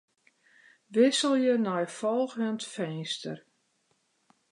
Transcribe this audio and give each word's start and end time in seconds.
Wikselje 0.93 1.55
nei 1.65 1.85
folgjend 1.97 2.61
finster. 2.73 3.37